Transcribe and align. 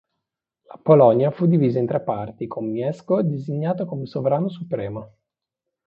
La 0.63 0.77
Polonia 0.81 1.29
fu 1.29 1.45
divisa 1.45 1.77
in 1.77 1.85
tre 1.85 1.99
parti 2.01 2.47
con 2.47 2.67
Mieszko 2.67 3.21
designato 3.21 3.85
come 3.85 4.07
sovrano 4.07 4.49
supremo. 4.49 5.17